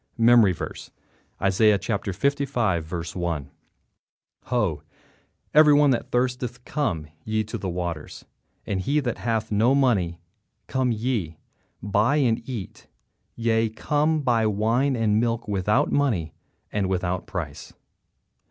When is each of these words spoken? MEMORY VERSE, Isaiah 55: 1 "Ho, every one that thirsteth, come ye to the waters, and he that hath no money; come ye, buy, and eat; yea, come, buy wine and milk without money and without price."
MEMORY 0.17 0.51
VERSE, 0.51 0.89
Isaiah 1.39 1.77
55: 1.77 2.91
1 3.13 3.49
"Ho, 4.45 4.81
every 5.53 5.73
one 5.75 5.91
that 5.91 6.09
thirsteth, 6.09 6.65
come 6.65 7.05
ye 7.23 7.43
to 7.43 7.55
the 7.59 7.69
waters, 7.69 8.25
and 8.65 8.81
he 8.81 8.99
that 8.99 9.19
hath 9.19 9.51
no 9.51 9.75
money; 9.75 10.19
come 10.65 10.91
ye, 10.91 11.37
buy, 11.83 12.15
and 12.15 12.41
eat; 12.49 12.87
yea, 13.35 13.69
come, 13.69 14.21
buy 14.23 14.47
wine 14.47 14.95
and 14.95 15.19
milk 15.19 15.47
without 15.47 15.91
money 15.91 16.33
and 16.71 16.89
without 16.89 17.27
price." 17.27 17.71